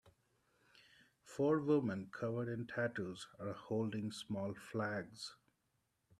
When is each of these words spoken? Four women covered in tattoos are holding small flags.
Four 1.23 1.59
women 1.59 2.07
covered 2.11 2.49
in 2.49 2.65
tattoos 2.65 3.27
are 3.39 3.53
holding 3.53 4.11
small 4.11 4.55
flags. 4.71 5.35